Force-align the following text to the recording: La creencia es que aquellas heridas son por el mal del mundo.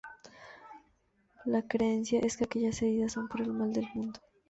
La 1.45 1.61
creencia 1.67 2.21
es 2.21 2.35
que 2.35 2.45
aquellas 2.45 2.81
heridas 2.81 3.11
son 3.11 3.27
por 3.27 3.39
el 3.41 3.53
mal 3.53 3.71
del 3.71 3.85
mundo. 3.93 4.19